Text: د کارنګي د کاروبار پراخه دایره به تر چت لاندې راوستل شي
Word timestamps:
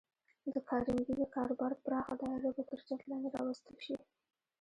د 0.53 0.55
کارنګي 0.69 1.13
د 1.17 1.23
کاروبار 1.35 1.71
پراخه 1.83 2.15
دایره 2.21 2.49
به 2.55 2.63
تر 2.69 2.79
چت 2.87 3.01
لاندې 3.09 3.29
راوستل 3.37 3.75
شي 3.85 3.95